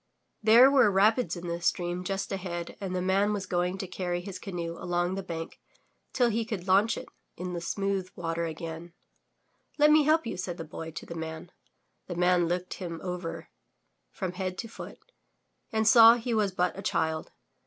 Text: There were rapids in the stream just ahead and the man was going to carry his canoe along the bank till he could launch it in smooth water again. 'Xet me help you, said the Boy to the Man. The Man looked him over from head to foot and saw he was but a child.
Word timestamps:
There 0.41 0.71
were 0.71 0.89
rapids 0.89 1.35
in 1.35 1.45
the 1.47 1.61
stream 1.61 2.03
just 2.03 2.31
ahead 2.31 2.75
and 2.81 2.95
the 2.95 3.03
man 3.03 3.33
was 3.33 3.45
going 3.45 3.77
to 3.77 3.87
carry 3.87 4.19
his 4.19 4.39
canoe 4.39 4.75
along 4.79 5.13
the 5.13 5.21
bank 5.21 5.59
till 6.11 6.29
he 6.31 6.43
could 6.43 6.67
launch 6.67 6.97
it 6.97 7.07
in 7.37 7.61
smooth 7.61 8.09
water 8.15 8.45
again. 8.47 8.93
'Xet 9.79 9.91
me 9.91 10.01
help 10.01 10.25
you, 10.25 10.37
said 10.37 10.57
the 10.57 10.63
Boy 10.63 10.89
to 10.89 11.05
the 11.05 11.13
Man. 11.13 11.51
The 12.07 12.15
Man 12.15 12.47
looked 12.47 12.73
him 12.73 12.99
over 13.03 13.49
from 14.09 14.31
head 14.31 14.57
to 14.57 14.67
foot 14.67 14.97
and 15.71 15.87
saw 15.87 16.15
he 16.15 16.33
was 16.33 16.51
but 16.51 16.75
a 16.75 16.81
child. 16.81 17.31